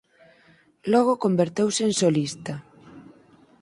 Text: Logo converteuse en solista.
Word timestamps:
Logo 0.91 1.13
converteuse 1.23 1.81
en 1.89 1.93
solista. 2.01 2.53